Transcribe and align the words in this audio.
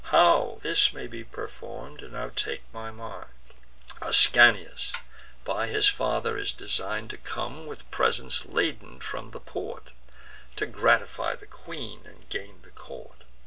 How 0.05 0.57
this 0.63 0.93
may 0.93 1.05
be 1.05 1.23
perform'd, 1.23 2.11
now 2.11 2.29
take 2.29 2.63
my 2.73 2.89
mind: 2.89 3.29
Ascanius 4.01 4.91
by 5.45 5.67
his 5.67 5.89
father 5.89 6.39
is 6.39 6.51
design'd 6.53 7.11
To 7.11 7.17
come, 7.17 7.67
with 7.67 7.87
presents 7.91 8.47
laden, 8.47 8.99
from 8.99 9.29
the 9.29 9.39
port, 9.39 9.91
To 10.55 10.65
gratify 10.65 11.35
the 11.35 11.45
queen, 11.45 12.01
and 12.05 12.27
gain 12.29 12.63
the 12.63 12.71
court. 12.71 13.25